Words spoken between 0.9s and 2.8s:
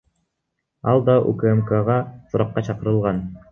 Ал да УКМКга суракка